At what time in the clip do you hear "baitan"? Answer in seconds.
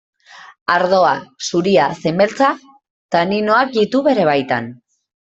4.31-4.71